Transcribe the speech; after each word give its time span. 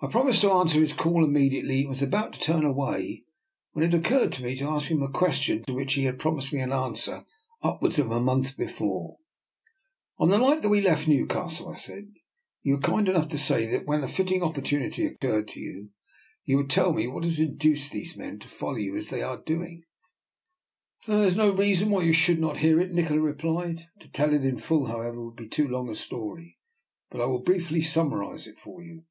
I 0.00 0.06
promised 0.06 0.42
to 0.42 0.52
answer 0.52 0.78
his 0.80 0.92
call 0.92 1.24
immediately, 1.24 1.80
and 1.80 1.88
was 1.88 2.02
about 2.02 2.32
to 2.34 2.38
turn 2.38 2.64
away, 2.64 3.24
when 3.72 3.84
it 3.84 3.92
oc 3.92 4.02
curred 4.02 4.30
to 4.34 4.44
me 4.44 4.54
to 4.54 4.64
ask 4.64 4.92
him 4.92 5.02
a 5.02 5.10
question 5.10 5.64
to 5.64 5.74
which 5.74 5.94
he 5.94 6.04
had 6.04 6.20
promised 6.20 6.52
me 6.52 6.60
an 6.60 6.70
answer 6.70 7.24
upwards 7.62 7.98
of 7.98 8.12
a 8.12 8.20
month 8.20 8.56
before." 8.56 9.16
On 10.18 10.28
the 10.28 10.38
night 10.38 10.62
that 10.62 10.68
we 10.68 10.80
left 10.80 11.08
Newcastle," 11.08 11.68
I 11.70 11.74
said, 11.74 12.12
"you 12.62 12.74
were 12.74 12.80
kind 12.80 13.08
enough 13.08 13.26
to 13.30 13.38
say 13.38 13.66
that 13.72 13.86
when 13.86 14.04
a 14.04 14.06
fitting 14.06 14.40
opportunity 14.40 15.04
occurred 15.04 15.56
you 15.56 15.90
242 16.46 16.46
DR. 16.46 16.58
NIKOLA'S 16.58 16.60
EXPERIMENT. 16.60 16.62
would 16.62 16.70
tell 16.70 16.92
me 16.92 17.06
what 17.08 17.24
has 17.24 17.40
induced 17.40 17.90
these 17.92 18.16
men 18.16 18.38
to 18.38 18.48
follow 18.48 18.76
you 18.76 18.96
as 18.96 19.08
they 19.10 19.24
are 19.24 19.42
doing."" 19.42 19.82
There 21.08 21.24
is 21.24 21.34
no 21.34 21.50
reason 21.50 21.90
why 21.90 22.02
you 22.04 22.12
should 22.12 22.38
not 22.38 22.58
hear 22.58 22.78
it," 22.80 22.92
Nikola 22.94 23.18
replied. 23.20 23.86
*' 23.92 23.98
To 23.98 24.06
tell 24.06 24.32
it 24.32 24.44
in 24.44 24.58
full, 24.58 24.86
however, 24.86 25.20
would 25.24 25.34
be 25.34 25.48
too 25.48 25.66
long 25.66 25.88
a 25.88 25.96
story, 25.96 26.56
but 27.10 27.20
I 27.20 27.26
will 27.26 27.42
briefly 27.42 27.82
summarize 27.82 28.46
it 28.46 28.60
for 28.60 28.80
you. 28.80 29.02